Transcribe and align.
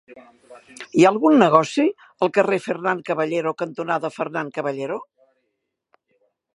Hi 0.99 1.03
ha 1.05 1.09
algun 1.09 1.37
negoci 1.43 1.85
al 2.27 2.33
carrer 2.39 2.59
Fernán 2.69 3.05
Caballero 3.11 3.55
cantonada 3.63 4.13
Fernán 4.19 4.53
Caballero? 4.61 5.01